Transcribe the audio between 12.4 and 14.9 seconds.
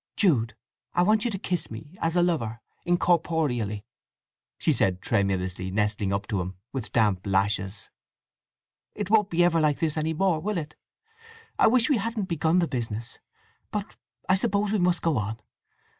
the business. But I suppose we